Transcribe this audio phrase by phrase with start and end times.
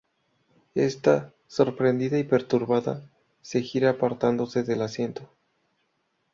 [0.73, 3.07] Esta, sorprendida y perturbada,
[3.43, 5.29] se gira apartándose del asiento.